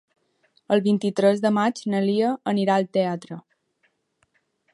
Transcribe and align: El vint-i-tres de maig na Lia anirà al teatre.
El 0.75 0.81
vint-i-tres 0.87 1.43
de 1.45 1.51
maig 1.57 1.81
na 1.95 2.01
Lia 2.07 2.33
anirà 2.55 2.79
al 2.79 2.91
teatre. 2.99 3.43